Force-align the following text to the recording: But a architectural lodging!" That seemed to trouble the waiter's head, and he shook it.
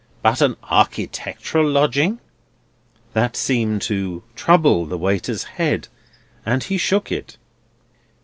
But 0.23 0.41
a 0.41 0.57
architectural 0.63 1.69
lodging!" 1.69 2.19
That 3.13 3.35
seemed 3.35 3.83
to 3.83 4.23
trouble 4.35 4.87
the 4.87 4.97
waiter's 4.97 5.43
head, 5.43 5.89
and 6.43 6.63
he 6.63 6.79
shook 6.79 7.11
it. 7.11 7.37